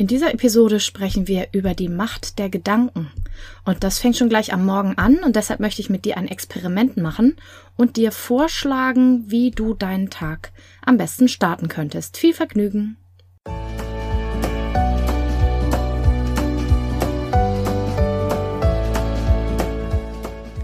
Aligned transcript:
In 0.00 0.06
dieser 0.06 0.32
Episode 0.32 0.78
sprechen 0.78 1.26
wir 1.26 1.48
über 1.50 1.74
die 1.74 1.88
Macht 1.88 2.38
der 2.38 2.48
Gedanken. 2.48 3.10
Und 3.64 3.82
das 3.82 3.98
fängt 3.98 4.16
schon 4.16 4.28
gleich 4.28 4.52
am 4.52 4.64
Morgen 4.64 4.96
an 4.96 5.18
und 5.24 5.34
deshalb 5.34 5.58
möchte 5.58 5.82
ich 5.82 5.90
mit 5.90 6.04
dir 6.04 6.16
ein 6.16 6.28
Experiment 6.28 6.96
machen 6.96 7.34
und 7.76 7.96
dir 7.96 8.12
vorschlagen, 8.12 9.24
wie 9.26 9.50
du 9.50 9.74
deinen 9.74 10.08
Tag 10.08 10.52
am 10.86 10.98
besten 10.98 11.26
starten 11.26 11.66
könntest. 11.66 12.16
Viel 12.16 12.32
Vergnügen! 12.32 12.96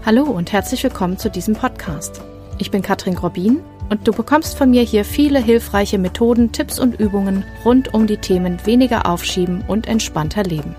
Hallo 0.05 0.23
und 0.23 0.53
herzlich 0.53 0.81
willkommen 0.81 1.17
zu 1.17 1.29
diesem 1.29 1.55
Podcast. 1.55 2.21
Ich 2.57 2.71
bin 2.71 2.81
Katrin 2.81 3.15
Grobin 3.15 3.59
und 3.89 4.07
du 4.07 4.13
bekommst 4.13 4.57
von 4.57 4.69
mir 4.69 4.81
hier 4.81 5.03
viele 5.03 5.39
hilfreiche 5.39 5.97
Methoden, 5.97 6.53
Tipps 6.53 6.79
und 6.79 6.97
Übungen 6.97 7.43
rund 7.65 7.93
um 7.93 8.07
die 8.07 8.17
Themen 8.17 8.65
weniger 8.65 9.07
aufschieben 9.07 9.61
und 9.67 9.87
entspannter 9.87 10.43
leben. 10.43 10.73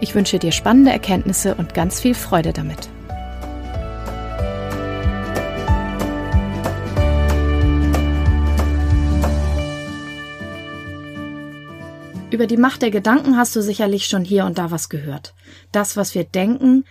Ich 0.00 0.14
wünsche 0.14 0.38
dir 0.38 0.50
spannende 0.50 0.90
Erkenntnisse 0.90 1.54
und 1.56 1.74
ganz 1.74 2.00
viel 2.00 2.14
Freude 2.14 2.54
damit. 2.54 2.88
Über 12.30 12.46
die 12.46 12.56
Macht 12.56 12.80
der 12.80 12.90
Gedanken 12.90 13.36
hast 13.36 13.54
du 13.56 13.62
sicherlich 13.62 14.06
schon 14.06 14.24
hier 14.24 14.46
und 14.46 14.56
da 14.56 14.70
was 14.70 14.88
gehört. 14.88 15.34
Das, 15.70 15.98
was 15.98 16.14
wir 16.14 16.24
denken, 16.24 16.84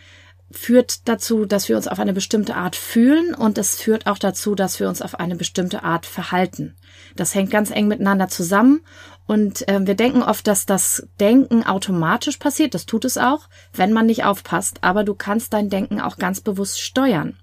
führt 0.51 1.07
dazu, 1.07 1.45
dass 1.45 1.67
wir 1.67 1.75
uns 1.75 1.87
auf 1.87 1.99
eine 1.99 2.13
bestimmte 2.13 2.55
Art 2.55 2.75
fühlen 2.75 3.35
und 3.35 3.57
es 3.57 3.75
führt 3.75 4.07
auch 4.07 4.17
dazu, 4.17 4.55
dass 4.55 4.79
wir 4.79 4.87
uns 4.87 5.01
auf 5.01 5.19
eine 5.19 5.35
bestimmte 5.35 5.83
Art 5.83 6.05
verhalten. 6.05 6.75
Das 7.15 7.35
hängt 7.35 7.51
ganz 7.51 7.69
eng 7.69 7.87
miteinander 7.87 8.29
zusammen 8.29 8.81
und 9.25 9.67
äh, 9.67 9.85
wir 9.85 9.95
denken 9.95 10.23
oft, 10.23 10.47
dass 10.47 10.65
das 10.65 11.07
Denken 11.19 11.65
automatisch 11.65 12.37
passiert. 12.37 12.73
Das 12.73 12.85
tut 12.85 13.03
es 13.03 13.17
auch, 13.17 13.49
wenn 13.73 13.91
man 13.91 14.05
nicht 14.05 14.23
aufpasst, 14.23 14.79
aber 14.81 15.03
du 15.03 15.13
kannst 15.15 15.53
dein 15.53 15.69
Denken 15.69 15.99
auch 15.99 16.17
ganz 16.17 16.39
bewusst 16.39 16.79
steuern. 16.81 17.37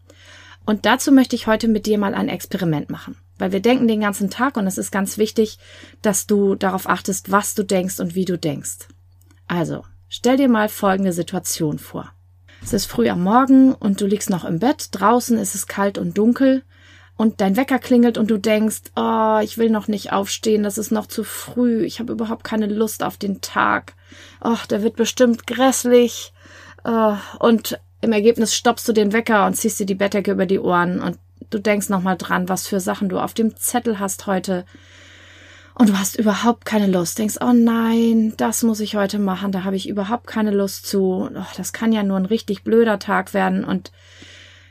Und 0.64 0.86
dazu 0.86 1.12
möchte 1.12 1.36
ich 1.36 1.46
heute 1.46 1.68
mit 1.68 1.84
dir 1.84 1.98
mal 1.98 2.14
ein 2.14 2.30
Experiment 2.30 2.88
machen. 2.88 3.16
Weil 3.36 3.52
wir 3.52 3.60
denken 3.60 3.86
den 3.86 4.00
ganzen 4.00 4.30
Tag 4.30 4.56
und 4.56 4.66
es 4.66 4.78
ist 4.78 4.92
ganz 4.92 5.18
wichtig, 5.18 5.58
dass 6.00 6.26
du 6.26 6.54
darauf 6.54 6.88
achtest, 6.88 7.30
was 7.30 7.54
du 7.54 7.64
denkst 7.64 8.00
und 8.00 8.14
wie 8.14 8.24
du 8.24 8.38
denkst. 8.38 8.88
Also, 9.46 9.84
stell 10.08 10.38
dir 10.38 10.48
mal 10.48 10.70
folgende 10.70 11.12
Situation 11.12 11.78
vor. 11.78 12.13
Es 12.64 12.72
ist 12.72 12.86
früh 12.86 13.10
am 13.10 13.22
Morgen 13.22 13.74
und 13.74 14.00
du 14.00 14.06
liegst 14.06 14.30
noch 14.30 14.46
im 14.46 14.58
Bett. 14.58 14.88
Draußen 14.92 15.36
ist 15.36 15.54
es 15.54 15.66
kalt 15.66 15.98
und 15.98 16.16
dunkel 16.16 16.62
und 17.18 17.42
dein 17.42 17.58
Wecker 17.58 17.78
klingelt 17.78 18.16
und 18.16 18.30
du 18.30 18.38
denkst, 18.38 18.84
oh, 18.96 19.38
ich 19.42 19.58
will 19.58 19.68
noch 19.68 19.86
nicht 19.86 20.12
aufstehen, 20.12 20.62
das 20.62 20.78
ist 20.78 20.90
noch 20.90 21.06
zu 21.06 21.24
früh, 21.24 21.84
ich 21.84 22.00
habe 22.00 22.14
überhaupt 22.14 22.42
keine 22.42 22.66
Lust 22.66 23.02
auf 23.02 23.18
den 23.18 23.42
Tag. 23.42 23.92
Oh, 24.42 24.56
der 24.70 24.82
wird 24.82 24.96
bestimmt 24.96 25.46
grässlich. 25.46 26.32
Oh, 26.84 27.16
und 27.38 27.78
im 28.00 28.12
Ergebnis 28.12 28.54
stoppst 28.54 28.88
du 28.88 28.94
den 28.94 29.12
Wecker 29.12 29.44
und 29.44 29.54
ziehst 29.54 29.78
dir 29.78 29.86
die 29.86 29.94
Bettdecke 29.94 30.32
über 30.32 30.46
die 30.46 30.58
Ohren 30.58 31.00
und 31.00 31.18
du 31.50 31.58
denkst 31.58 31.90
nochmal 31.90 32.16
dran, 32.16 32.48
was 32.48 32.66
für 32.66 32.80
Sachen 32.80 33.10
du 33.10 33.18
auf 33.18 33.34
dem 33.34 33.56
Zettel 33.56 33.98
hast 33.98 34.26
heute 34.26 34.64
und 35.74 35.88
du 35.88 35.98
hast 35.98 36.16
überhaupt 36.16 36.64
keine 36.64 36.86
Lust, 36.86 37.18
denkst, 37.18 37.36
oh 37.40 37.52
nein, 37.52 38.34
das 38.36 38.62
muss 38.62 38.80
ich 38.80 38.96
heute 38.96 39.18
machen, 39.18 39.52
da 39.52 39.64
habe 39.64 39.76
ich 39.76 39.88
überhaupt 39.88 40.26
keine 40.26 40.52
Lust 40.52 40.86
zu, 40.86 41.28
oh, 41.34 41.46
das 41.56 41.72
kann 41.72 41.92
ja 41.92 42.02
nur 42.02 42.16
ein 42.16 42.26
richtig 42.26 42.62
blöder 42.62 42.98
Tag 42.98 43.34
werden 43.34 43.64
und 43.64 43.90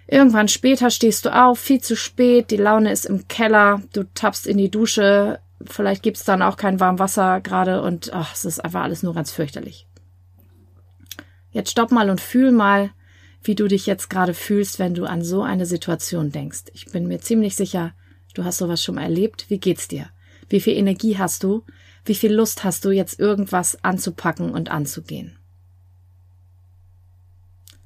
irgendwann 0.07 0.47
später 0.47 0.89
stehst 0.89 1.25
du 1.25 1.35
auf, 1.35 1.59
viel 1.59 1.81
zu 1.81 1.95
spät, 1.95 2.51
die 2.51 2.57
Laune 2.57 2.91
ist 2.91 3.05
im 3.05 3.27
Keller, 3.27 3.81
du 3.93 4.03
tappst 4.13 4.47
in 4.47 4.57
die 4.57 4.71
Dusche, 4.71 5.39
vielleicht 5.65 6.03
gibt's 6.03 6.23
dann 6.23 6.41
auch 6.41 6.55
kein 6.55 6.79
warm 6.79 6.99
Wasser 6.99 7.41
gerade 7.41 7.81
und 7.81 8.13
ach, 8.13 8.33
es 8.33 8.45
ist 8.45 8.63
einfach 8.63 8.83
alles 8.83 9.03
nur 9.03 9.13
ganz 9.13 9.31
fürchterlich. 9.31 9.87
Jetzt 11.51 11.71
stopp 11.71 11.91
mal 11.91 12.09
und 12.09 12.21
fühl 12.21 12.51
mal, 12.51 12.91
wie 13.43 13.55
du 13.55 13.67
dich 13.67 13.85
jetzt 13.85 14.09
gerade 14.09 14.33
fühlst, 14.33 14.79
wenn 14.79 14.93
du 14.93 15.05
an 15.05 15.21
so 15.21 15.43
eine 15.43 15.65
Situation 15.65 16.31
denkst. 16.31 16.63
Ich 16.73 16.85
bin 16.87 17.07
mir 17.07 17.19
ziemlich 17.19 17.55
sicher, 17.55 17.93
du 18.33 18.43
hast 18.43 18.57
sowas 18.57 18.81
schon 18.81 18.97
erlebt. 18.97 19.45
Wie 19.49 19.59
geht's 19.59 19.87
dir? 19.87 20.07
Wie 20.49 20.59
viel 20.59 20.75
Energie 20.75 21.17
hast 21.17 21.43
du? 21.43 21.63
Wie 22.05 22.15
viel 22.15 22.33
Lust 22.33 22.63
hast 22.63 22.85
du, 22.85 22.91
jetzt 22.91 23.19
irgendwas 23.19 23.83
anzupacken 23.83 24.51
und 24.51 24.69
anzugehen? 24.69 25.37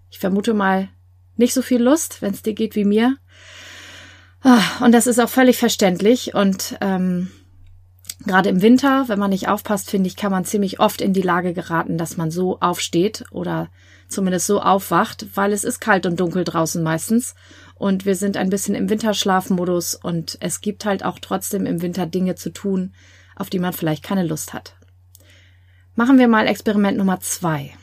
Ich 0.09 0.19
vermute 0.19 0.53
mal 0.53 0.89
nicht 1.35 1.53
so 1.53 1.61
viel 1.61 1.81
Lust, 1.81 2.21
wenn 2.21 2.33
es 2.33 2.41
dir 2.41 2.53
geht 2.53 2.75
wie 2.75 2.85
mir. 2.85 3.17
Ah, 4.41 4.83
und 4.83 4.91
das 4.91 5.07
ist 5.07 5.19
auch 5.19 5.29
völlig 5.29 5.57
verständlich. 5.57 6.33
Und 6.33 6.77
ähm, 6.81 7.29
gerade 8.25 8.49
im 8.49 8.61
Winter, 8.61 9.07
wenn 9.07 9.19
man 9.19 9.29
nicht 9.29 9.47
aufpasst, 9.47 9.89
finde 9.89 10.07
ich, 10.07 10.15
kann 10.15 10.31
man 10.31 10.45
ziemlich 10.45 10.79
oft 10.79 11.01
in 11.01 11.13
die 11.13 11.21
Lage 11.21 11.53
geraten, 11.53 11.97
dass 11.97 12.17
man 12.17 12.31
so 12.31 12.59
aufsteht 12.59 13.25
oder 13.31 13.69
zumindest 14.07 14.47
so 14.47 14.61
aufwacht, 14.61 15.27
weil 15.35 15.53
es 15.53 15.63
ist 15.63 15.79
kalt 15.79 16.05
und 16.05 16.19
dunkel 16.19 16.43
draußen 16.43 16.81
meistens 16.81 17.35
und 17.77 18.05
wir 18.05 18.15
sind 18.15 18.37
ein 18.37 18.49
bisschen 18.49 18.75
im 18.75 18.89
Winterschlafmodus 18.89 19.95
und 19.95 20.37
es 20.41 20.61
gibt 20.61 20.85
halt 20.85 21.03
auch 21.03 21.19
trotzdem 21.19 21.65
im 21.65 21.81
Winter 21.81 22.05
Dinge 22.05 22.35
zu 22.35 22.51
tun, 22.51 22.93
auf 23.35 23.49
die 23.49 23.59
man 23.59 23.73
vielleicht 23.73 24.03
keine 24.03 24.23
Lust 24.23 24.53
hat. 24.53 24.75
Machen 25.95 26.19
wir 26.19 26.27
mal 26.27 26.47
Experiment 26.47 26.97
Nummer 26.97 27.19
zwei. 27.19 27.73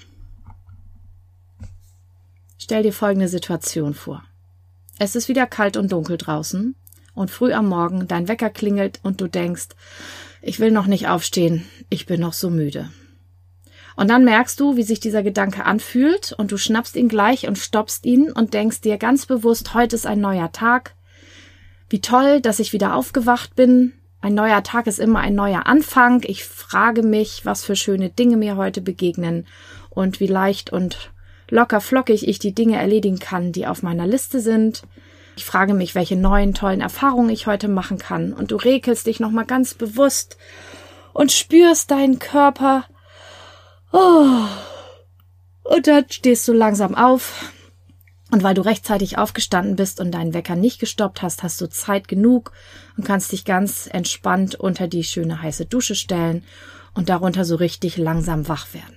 Stell 2.58 2.82
dir 2.82 2.92
folgende 2.92 3.28
Situation 3.28 3.94
vor. 3.94 4.24
Es 4.98 5.16
ist 5.16 5.28
wieder 5.28 5.46
kalt 5.46 5.76
und 5.76 5.92
dunkel 5.92 6.16
draußen 6.16 6.74
und 7.14 7.30
früh 7.30 7.52
am 7.52 7.68
Morgen 7.68 8.08
dein 8.08 8.28
Wecker 8.28 8.50
klingelt 8.50 9.00
und 9.02 9.20
du 9.20 9.28
denkst, 9.28 9.68
ich 10.42 10.60
will 10.60 10.70
noch 10.70 10.86
nicht 10.86 11.08
aufstehen, 11.08 11.66
ich 11.88 12.06
bin 12.06 12.20
noch 12.20 12.32
so 12.32 12.50
müde. 12.50 12.90
Und 13.96 14.08
dann 14.08 14.24
merkst 14.24 14.58
du, 14.58 14.76
wie 14.76 14.82
sich 14.82 15.00
dieser 15.00 15.22
Gedanke 15.22 15.64
anfühlt 15.64 16.32
und 16.32 16.50
du 16.50 16.56
schnappst 16.56 16.96
ihn 16.96 17.08
gleich 17.08 17.46
und 17.46 17.58
stoppst 17.58 18.04
ihn 18.06 18.32
und 18.32 18.54
denkst 18.54 18.80
dir 18.80 18.98
ganz 18.98 19.26
bewusst, 19.26 19.74
heute 19.74 19.94
ist 19.94 20.06
ein 20.06 20.20
neuer 20.20 20.50
Tag. 20.52 20.94
Wie 21.88 22.00
toll, 22.00 22.40
dass 22.40 22.58
ich 22.58 22.72
wieder 22.72 22.94
aufgewacht 22.94 23.54
bin. 23.54 23.92
Ein 24.20 24.34
neuer 24.34 24.62
Tag 24.62 24.86
ist 24.86 24.98
immer 24.98 25.20
ein 25.20 25.34
neuer 25.34 25.66
Anfang. 25.66 26.22
Ich 26.24 26.44
frage 26.44 27.02
mich, 27.02 27.44
was 27.44 27.64
für 27.64 27.76
schöne 27.76 28.10
Dinge 28.10 28.36
mir 28.36 28.56
heute 28.56 28.80
begegnen 28.80 29.46
und 29.90 30.18
wie 30.18 30.26
leicht 30.26 30.72
und 30.72 31.12
locker 31.50 31.80
flockig 31.80 32.26
ich 32.26 32.38
die 32.38 32.54
Dinge 32.54 32.78
erledigen 32.78 33.18
kann, 33.18 33.52
die 33.52 33.66
auf 33.66 33.82
meiner 33.82 34.06
Liste 34.06 34.40
sind. 34.40 34.82
Ich 35.36 35.44
frage 35.44 35.74
mich, 35.74 35.94
welche 35.94 36.16
neuen 36.16 36.54
tollen 36.54 36.80
Erfahrungen 36.80 37.30
ich 37.30 37.46
heute 37.46 37.68
machen 37.68 37.98
kann 37.98 38.32
und 38.32 38.50
du 38.50 38.56
rekelst 38.56 39.06
dich 39.06 39.20
nochmal 39.20 39.44
ganz 39.44 39.74
bewusst 39.74 40.36
und 41.12 41.32
spürst 41.32 41.90
deinen 41.90 42.18
Körper. 42.18 42.84
Und 45.62 45.86
dann 45.86 46.04
stehst 46.10 46.48
du 46.48 46.52
langsam 46.52 46.94
auf. 46.94 47.52
Und 48.30 48.42
weil 48.42 48.54
du 48.54 48.62
rechtzeitig 48.62 49.18
aufgestanden 49.18 49.76
bist 49.76 50.00
und 50.00 50.10
deinen 50.10 50.34
Wecker 50.34 50.56
nicht 50.56 50.80
gestoppt 50.80 51.22
hast, 51.22 51.44
hast 51.44 51.60
du 51.60 51.68
Zeit 51.68 52.08
genug 52.08 52.52
und 52.96 53.04
kannst 53.04 53.30
dich 53.30 53.44
ganz 53.44 53.88
entspannt 53.90 54.56
unter 54.56 54.88
die 54.88 55.04
schöne 55.04 55.40
heiße 55.40 55.66
Dusche 55.66 55.94
stellen 55.94 56.42
und 56.94 57.08
darunter 57.08 57.44
so 57.44 57.54
richtig 57.54 57.96
langsam 57.96 58.48
wach 58.48 58.74
werden. 58.74 58.96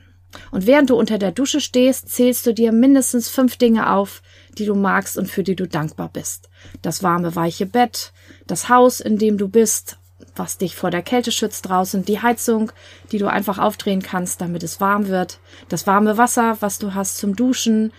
Und 0.52 0.66
während 0.66 0.90
du 0.90 0.96
unter 0.96 1.20
der 1.20 1.32
Dusche 1.32 1.62
stehst, 1.62 2.10
zählst 2.10 2.48
du 2.48 2.54
dir 2.54 2.72
mindestens 2.72 3.30
fünf 3.30 3.58
Dinge 3.58 3.92
auf, 3.92 4.24
die 4.58 4.66
du 4.66 4.74
magst 4.74 5.18
und 5.18 5.30
für 5.30 5.44
die 5.44 5.56
du 5.56 5.68
dankbar 5.68 6.10
bist. 6.12 6.50
Das 6.82 7.04
warme, 7.04 7.36
weiche 7.36 7.68
Bett, 7.68 8.14
das 8.48 8.70
Haus, 8.70 9.00
in 9.00 9.20
dem 9.20 9.38
du 9.38 9.48
bist, 9.48 10.00
was 10.36 10.58
dich 10.58 10.76
vor 10.76 10.92
der 10.92 11.02
Kälte 11.02 11.32
schützt 11.32 11.68
draußen, 11.68 12.06
die 12.06 12.22
Heizung, 12.22 12.72
die 13.12 13.18
du 13.18 13.28
einfach 13.28 13.58
aufdrehen 13.58 14.02
kannst, 14.02 14.42
damit 14.42 14.64
es 14.64 14.82
warm 14.82 15.08
wird, 15.08 15.40
das 15.70 15.88
warme 15.88 16.18
Wasser, 16.18 16.58
was 16.60 16.80
du 16.80 16.94
hast 16.94 17.18
zum 17.18 17.36
Duschen, 17.36 17.92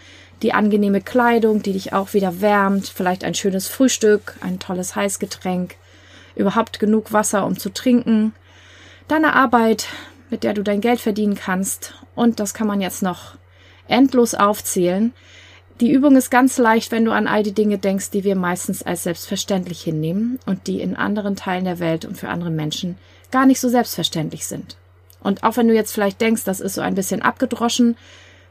die 0.43 0.53
angenehme 0.53 1.01
Kleidung, 1.01 1.63
die 1.63 1.73
dich 1.73 1.93
auch 1.93 2.15
wieder 2.15 2.41
wärmt, 2.41 2.89
vielleicht 2.89 3.25
ein 3.25 3.35
schönes 3.35 3.67
Frühstück, 3.67 4.37
ein 4.41 4.59
tolles 4.59 4.95
Heißgetränk, 4.95 5.77
überhaupt 6.37 6.79
genug 6.79 7.13
Wasser, 7.13 7.45
um 7.45 7.59
zu 7.59 7.71
trinken, 7.73 8.35
deine 9.09 9.35
Arbeit, 9.35 9.89
mit 10.31 10.45
der 10.45 10.55
du 10.55 10.63
dein 10.63 10.81
Geld 10.81 11.01
verdienen 11.01 11.35
kannst, 11.35 11.95
und 12.15 12.41
das 12.41 12.55
kann 12.55 12.67
man 12.67 12.81
jetzt 12.81 13.03
noch 13.03 13.37
endlos 13.89 14.35
aufzählen, 14.35 15.13
die 15.81 15.93
Übung 15.93 16.17
ist 16.17 16.31
ganz 16.31 16.59
leicht, 16.59 16.91
wenn 16.91 17.05
du 17.05 17.13
an 17.13 17.27
all 17.27 17.43
die 17.43 17.53
Dinge 17.53 17.79
denkst, 17.79 18.11
die 18.11 18.25
wir 18.25 18.35
meistens 18.35 18.83
als 18.83 19.05
selbstverständlich 19.05 19.81
hinnehmen 19.81 20.39
und 20.47 20.67
die 20.67 20.81
in 20.81 20.97
anderen 20.97 21.37
Teilen 21.37 21.65
der 21.65 21.79
Welt 21.79 22.05
und 22.05 22.17
für 22.17 22.29
andere 22.29 22.51
Menschen 22.51 22.99
gar 23.31 23.47
nicht 23.47 23.61
so 23.61 23.69
selbstverständlich 23.69 24.47
sind. 24.47 24.77
Und 25.21 25.45
auch 25.45 25.57
wenn 25.57 25.69
du 25.69 25.75
jetzt 25.75 25.93
vielleicht 25.93 26.21
denkst, 26.21 26.45
das 26.45 26.61
ist 26.61 26.75
so 26.75 26.81
ein 26.81 26.95
bisschen 26.95 27.23
abgedroschen, 27.23 27.97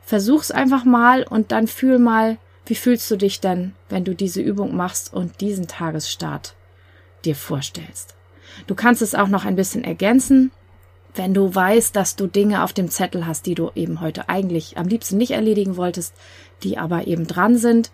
versuch's 0.03 0.51
einfach 0.51 0.85
mal 0.85 1.24
und 1.24 1.51
dann 1.51 1.68
fühl 1.68 2.00
mal, 2.00 2.38
wie 2.65 2.75
fühlst 2.75 3.09
du 3.12 3.18
dich 3.18 3.39
denn, 3.39 3.74
wenn 3.89 4.06
du 4.06 4.13
diese 4.13 4.41
Übung 4.41 4.75
machst 4.75 5.13
und 5.13 5.41
diesen 5.41 5.68
Tagesstart 5.68 6.56
dir 7.25 7.35
vorstellst. 7.35 8.15
Du 8.68 8.75
kannst 8.75 9.01
es 9.01 9.15
auch 9.15 9.27
noch 9.27 9.45
ein 9.45 9.56
bisschen 9.56 9.83
ergänzen, 9.83 10.51
wenn 11.17 11.33
du 11.33 11.53
weißt, 11.53 11.95
dass 11.95 12.15
du 12.15 12.27
Dinge 12.27 12.63
auf 12.63 12.73
dem 12.73 12.89
Zettel 12.89 13.25
hast, 13.25 13.45
die 13.45 13.55
du 13.55 13.71
eben 13.75 14.01
heute 14.01 14.29
eigentlich 14.29 14.77
am 14.77 14.87
liebsten 14.87 15.17
nicht 15.17 15.31
erledigen 15.31 15.77
wolltest, 15.77 16.13
die 16.63 16.77
aber 16.77 17.07
eben 17.07 17.27
dran 17.27 17.57
sind. 17.57 17.91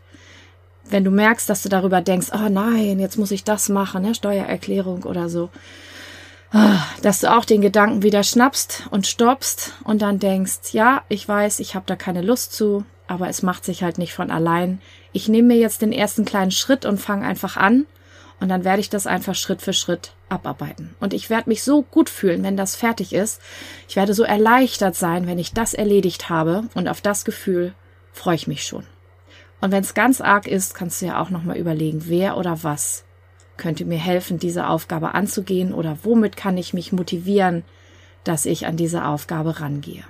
Wenn 0.90 1.04
du 1.04 1.12
merkst, 1.12 1.50
dass 1.50 1.64
du 1.64 1.70
darüber 1.70 2.02
denkst, 2.02 2.28
oh 2.34 2.50
nein, 2.50 3.00
jetzt 3.00 3.18
muss 3.18 3.32
ich 3.32 3.44
das 3.44 3.70
machen, 3.70 4.04
ne, 4.04 4.14
Steuererklärung 4.14 5.04
oder 5.04 5.30
so. 5.30 5.50
Ah, 6.52 6.86
dass 7.02 7.22
du 7.22 7.36
auch 7.36 7.46
den 7.46 7.62
Gedanken 7.62 8.04
wieder 8.04 8.24
schnappst 8.24 8.84
und 8.92 9.08
stoppst 9.08 9.74
und 9.86 10.02
dann 10.02 10.20
denkst, 10.20 10.74
ja, 10.74 11.02
ich 11.10 11.28
weiß, 11.28 11.60
ich 11.60 11.74
habe 11.74 11.86
da 11.88 11.96
keine 11.96 12.22
Lust 12.22 12.54
zu, 12.54 12.86
aber 13.08 13.28
es 13.28 13.42
macht 13.42 13.66
sich 13.66 13.82
halt 13.82 13.98
nicht 13.98 14.14
von 14.14 14.30
allein. 14.30 14.80
Ich 15.14 15.28
nehme 15.28 15.48
mir 15.50 15.58
jetzt 15.58 15.82
den 15.82 15.92
ersten 15.92 16.26
kleinen 16.26 16.52
Schritt 16.52 16.86
und 16.86 17.00
fange 17.00 17.26
einfach 17.26 17.58
an 17.58 17.86
und 18.44 18.50
dann 18.50 18.66
werde 18.66 18.82
ich 18.82 18.90
das 18.90 19.08
einfach 19.08 19.36
Schritt 19.36 19.62
für 19.62 19.72
Schritt 19.72 20.12
abarbeiten. 20.28 20.96
Und 21.00 21.14
ich 21.14 21.30
werde 21.30 21.50
mich 21.50 21.64
so 21.64 21.82
gut 21.82 22.10
fühlen, 22.10 22.44
wenn 22.44 22.58
das 22.58 22.76
fertig 22.76 23.14
ist. 23.14 23.42
Ich 23.88 23.96
werde 23.96 24.14
so 24.14 24.24
erleichtert 24.24 24.98
sein, 24.98 25.28
wenn 25.28 25.40
ich 25.40 25.54
das 25.54 25.74
erledigt 25.74 26.28
habe 26.28 26.66
und 26.74 26.90
auf 26.90 27.00
das 27.00 27.24
Gefühl 27.24 27.74
freue 28.12 28.36
ich 28.36 28.46
mich 28.46 28.66
schon. 28.66 28.84
Und 29.62 29.72
wenn 29.72 29.82
es 29.82 29.94
ganz 29.94 30.20
arg 30.20 30.46
ist, 30.46 30.76
kannst 30.76 31.02
du 31.02 31.06
ja 31.06 31.22
auch 31.22 31.30
nochmal 31.30 31.56
überlegen, 31.56 32.04
wer 32.08 32.36
oder 32.36 32.64
was 32.64 33.06
könnte 33.56 33.86
mir 33.86 33.98
helfen, 33.98 34.40
diese 34.40 34.68
Aufgabe 34.68 35.14
anzugehen 35.14 35.74
oder 35.74 36.00
womit 36.04 36.36
kann 36.36 36.58
ich 36.58 36.74
mich 36.74 36.92
motivieren, 36.92 37.64
dass 38.26 38.46
ich 38.46 38.68
an 38.68 38.76
diese 38.76 39.06
Aufgabe 39.06 39.62
rangehe. 39.62 40.04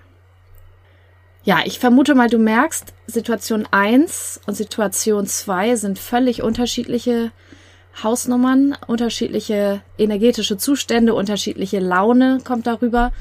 Ja, 1.43 1.59
ich 1.65 1.77
vermute 1.77 2.15
mal, 2.15 2.31
du 2.31 2.39
merkst, 2.39 2.95
Situation 3.05 3.67
1 3.69 4.41
und 4.47 4.55
Situation 4.55 5.27
2 5.27 5.75
sind 5.75 5.99
völlig 5.99 6.41
unterschiedliche 6.41 7.31
Hausnummern, 8.01 8.75
unterschiedliche 8.87 9.81
energetische 9.97 10.57
Zustände, 10.57 11.13
unterschiedliche 11.13 11.79
Laune 11.79 12.39
kommt 12.43 12.65
darüber. 12.65 13.11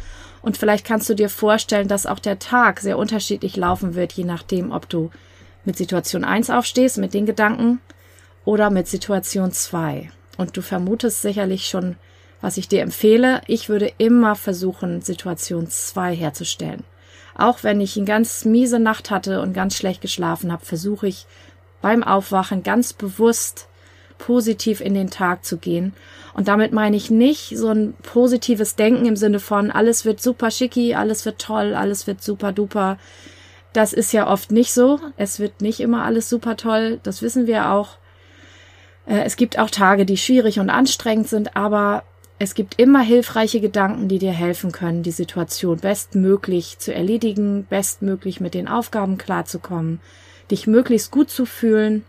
Und 0.41 0.57
vielleicht 0.57 0.85
kannst 0.85 1.09
du 1.09 1.15
dir 1.15 1.29
vorstellen, 1.29 1.89
dass 1.89 2.07
auch 2.07 2.19
der 2.19 2.39
Tag 2.39 2.81
sehr 2.81 2.99
unterschiedlich 2.99 3.57
laufen 3.57 3.95
wird, 3.95 4.13
je 4.13 4.25
nachdem, 4.25 4.73
ob 4.73 4.89
du 4.89 5.11
mit 5.65 5.77
Situation 5.77 6.25
1 6.25 6.51
aufstehst, 6.51 6.99
mit 6.99 7.15
den 7.15 7.27
Gedanken, 7.27 7.81
oder 8.45 8.71
mit 8.71 8.89
Situation 8.89 9.53
2. 9.53 10.11
Und 10.37 10.57
du 10.57 10.63
vermutest 10.63 11.23
sicherlich 11.23 11.67
schon, 11.67 11.97
was 12.41 12.57
ich 12.57 12.69
dir 12.69 12.83
empfehle. 12.83 13.43
Ich 13.47 13.69
würde 13.69 13.93
immer 13.99 14.35
versuchen, 14.35 15.03
Situation 15.03 15.69
2 15.69 16.15
herzustellen. 16.15 16.85
Auch 17.37 17.63
wenn 17.63 17.81
ich 17.81 17.97
eine 17.97 18.07
ganz 18.07 18.45
miese 18.45 18.79
Nacht 18.79 19.11
hatte 19.11 19.41
und 19.41 19.53
ganz 19.53 19.77
schlecht 19.77 20.01
geschlafen 20.01 20.53
habe, 20.53 20.65
versuche 20.65 21.07
ich 21.07 21.27
beim 21.81 22.03
Aufwachen 22.03 22.63
ganz 22.63 22.93
bewusst 22.93 23.69
positiv 24.23 24.81
in 24.81 24.95
den 24.95 25.11
Tag 25.11 25.45
zu 25.45 25.57
gehen. 25.57 25.95
Und 26.33 26.47
damit 26.47 26.73
meine 26.73 26.97
ich 26.97 27.11
nicht 27.11 27.59
so 27.59 27.69
ein 27.69 27.95
positives 28.03 28.77
Denken 28.77 29.05
im 29.05 29.17
Sinne 29.17 29.41
von 29.41 29.71
alles 29.71 30.05
wird 30.05 30.23
super 30.23 30.51
schicki, 30.51 30.95
alles 30.95 31.27
wird 31.27 31.41
toll, 31.41 31.75
alles 31.75 32.07
wird 32.07 32.23
super 32.23 32.53
duper. 32.53 32.99
Das 33.73 33.93
ist 33.93 34.13
ja 34.13 34.31
oft 34.31 34.53
nicht 34.53 34.73
so. 34.73 35.01
Es 35.17 35.41
wird 35.41 35.61
nicht 35.61 35.81
immer 35.81 36.05
alles 36.05 36.29
super 36.29 36.57
toll. 36.57 37.01
Das 37.03 37.21
wissen 37.21 37.47
wir 37.49 37.71
auch. 37.71 37.97
Äh, 39.07 39.25
es 39.25 39.37
gibt 39.37 39.59
auch 39.59 39.71
Tage, 39.71 40.07
die 40.07 40.17
schwierig 40.17 40.61
und 40.61 40.71
anstrengend 40.71 41.29
sind, 41.29 41.57
aber 41.57 42.05
es 42.39 42.55
gibt 42.55 42.79
immer 42.79 43.01
hilfreiche 43.01 43.61
Gedanken, 43.61 44.09
die 44.09 44.19
dir 44.19 44.33
helfen 44.33 44.71
können, 44.73 45.03
die 45.03 45.11
Situation 45.11 45.79
bestmöglich 45.79 46.79
zu 46.79 46.95
erledigen, 46.95 47.67
bestmöglich 47.69 48.41
mit 48.41 48.55
den 48.55 48.69
Aufgaben 48.69 49.19
klarzukommen, 49.19 50.01
dich 50.51 50.67
möglichst 50.67 51.11
gut 51.11 51.29
zu 51.29 51.45
fühlen 51.45 52.05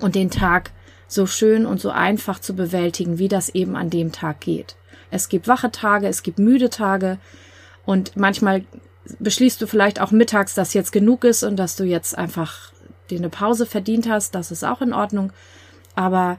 und 0.00 0.14
den 0.14 0.30
Tag 0.30 0.70
so 1.12 1.26
schön 1.26 1.66
und 1.66 1.80
so 1.80 1.90
einfach 1.90 2.38
zu 2.38 2.54
bewältigen, 2.54 3.18
wie 3.18 3.28
das 3.28 3.50
eben 3.50 3.76
an 3.76 3.90
dem 3.90 4.12
Tag 4.12 4.40
geht. 4.40 4.76
Es 5.10 5.28
gibt 5.28 5.48
wache 5.48 5.70
Tage, 5.70 6.08
es 6.08 6.22
gibt 6.22 6.38
müde 6.38 6.70
Tage 6.70 7.18
und 7.84 8.16
manchmal 8.16 8.64
beschließt 9.18 9.60
du 9.60 9.66
vielleicht 9.66 10.00
auch 10.00 10.10
mittags, 10.10 10.54
dass 10.54 10.74
jetzt 10.74 10.92
genug 10.92 11.24
ist 11.24 11.42
und 11.42 11.56
dass 11.56 11.76
du 11.76 11.84
jetzt 11.84 12.16
einfach 12.16 12.72
dir 13.10 13.18
eine 13.18 13.28
Pause 13.28 13.66
verdient 13.66 14.08
hast. 14.08 14.34
Das 14.34 14.50
ist 14.50 14.64
auch 14.64 14.80
in 14.80 14.92
Ordnung. 14.92 15.32
Aber 15.94 16.38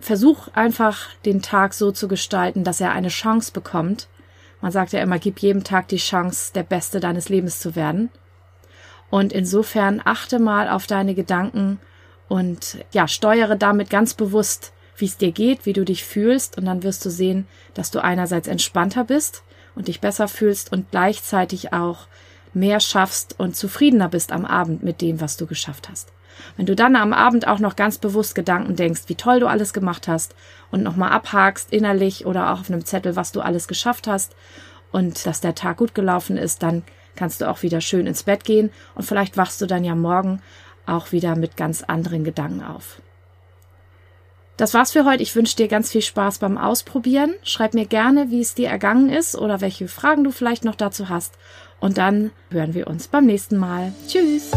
versuch 0.00 0.48
einfach 0.54 1.08
den 1.24 1.42
Tag 1.42 1.74
so 1.74 1.92
zu 1.92 2.08
gestalten, 2.08 2.64
dass 2.64 2.80
er 2.80 2.92
eine 2.92 3.08
Chance 3.08 3.52
bekommt. 3.52 4.08
Man 4.60 4.72
sagt 4.72 4.92
ja 4.92 5.00
immer, 5.00 5.18
gib 5.18 5.38
jedem 5.38 5.64
Tag 5.64 5.88
die 5.88 5.98
Chance, 5.98 6.52
der 6.54 6.62
Beste 6.62 7.00
deines 7.00 7.28
Lebens 7.28 7.60
zu 7.60 7.76
werden. 7.76 8.10
Und 9.10 9.32
insofern 9.32 10.02
achte 10.04 10.38
mal 10.38 10.68
auf 10.68 10.86
deine 10.86 11.14
Gedanken 11.14 11.78
und 12.28 12.78
ja, 12.92 13.08
steuere 13.08 13.56
damit 13.56 13.90
ganz 13.90 14.14
bewusst, 14.14 14.72
wie 14.96 15.06
es 15.06 15.16
dir 15.16 15.32
geht, 15.32 15.64
wie 15.64 15.72
du 15.72 15.84
dich 15.84 16.04
fühlst. 16.04 16.58
Und 16.58 16.66
dann 16.66 16.82
wirst 16.82 17.04
du 17.04 17.10
sehen, 17.10 17.46
dass 17.74 17.90
du 17.90 18.02
einerseits 18.02 18.48
entspannter 18.48 19.04
bist 19.04 19.42
und 19.74 19.88
dich 19.88 20.00
besser 20.00 20.28
fühlst 20.28 20.72
und 20.72 20.90
gleichzeitig 20.90 21.72
auch 21.72 22.06
mehr 22.54 22.80
schaffst 22.80 23.38
und 23.38 23.56
zufriedener 23.56 24.08
bist 24.08 24.32
am 24.32 24.44
Abend 24.44 24.82
mit 24.82 25.00
dem, 25.00 25.20
was 25.20 25.36
du 25.36 25.46
geschafft 25.46 25.88
hast. 25.88 26.12
Wenn 26.56 26.66
du 26.66 26.76
dann 26.76 26.96
am 26.96 27.12
Abend 27.12 27.46
auch 27.46 27.58
noch 27.58 27.76
ganz 27.76 27.98
bewusst 27.98 28.34
Gedanken 28.34 28.76
denkst, 28.76 29.02
wie 29.06 29.14
toll 29.14 29.40
du 29.40 29.46
alles 29.46 29.72
gemacht 29.72 30.08
hast 30.08 30.34
und 30.70 30.82
nochmal 30.82 31.10
abhakst 31.10 31.72
innerlich 31.72 32.26
oder 32.26 32.52
auch 32.52 32.60
auf 32.60 32.70
einem 32.70 32.84
Zettel, 32.84 33.16
was 33.16 33.32
du 33.32 33.40
alles 33.40 33.68
geschafft 33.68 34.06
hast 34.06 34.34
und 34.92 35.26
dass 35.26 35.40
der 35.40 35.54
Tag 35.54 35.78
gut 35.78 35.94
gelaufen 35.94 36.36
ist, 36.36 36.62
dann 36.62 36.84
kannst 37.16 37.40
du 37.40 37.48
auch 37.48 37.62
wieder 37.62 37.80
schön 37.80 38.06
ins 38.06 38.22
Bett 38.22 38.44
gehen 38.44 38.70
und 38.94 39.02
vielleicht 39.02 39.36
wachst 39.36 39.60
du 39.60 39.66
dann 39.66 39.84
ja 39.84 39.94
morgen 39.94 40.40
auch 40.88 41.12
wieder 41.12 41.36
mit 41.36 41.56
ganz 41.56 41.82
anderen 41.82 42.24
Gedanken 42.24 42.62
auf. 42.62 43.00
Das 44.56 44.74
war's 44.74 44.90
für 44.90 45.04
heute. 45.04 45.22
Ich 45.22 45.36
wünsche 45.36 45.54
dir 45.54 45.68
ganz 45.68 45.92
viel 45.92 46.02
Spaß 46.02 46.38
beim 46.38 46.58
Ausprobieren. 46.58 47.34
Schreib 47.44 47.74
mir 47.74 47.86
gerne, 47.86 48.30
wie 48.30 48.40
es 48.40 48.54
dir 48.54 48.68
ergangen 48.68 49.08
ist 49.08 49.36
oder 49.36 49.60
welche 49.60 49.86
Fragen 49.86 50.24
du 50.24 50.32
vielleicht 50.32 50.64
noch 50.64 50.74
dazu 50.74 51.08
hast. 51.08 51.34
Und 51.78 51.96
dann 51.96 52.32
hören 52.50 52.74
wir 52.74 52.88
uns 52.88 53.06
beim 53.06 53.24
nächsten 53.24 53.56
Mal. 53.56 53.92
Tschüss! 54.08 54.50